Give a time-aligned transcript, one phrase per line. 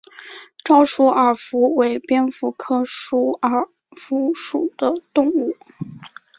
[0.63, 5.55] 沼鼠耳蝠为蝙蝠科鼠耳蝠属的动物。